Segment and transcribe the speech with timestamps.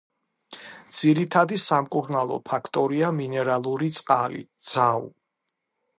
[0.99, 5.07] ძირითადი სამკურნალო ფაქტორია მინერალური წყალი „ძაუ“.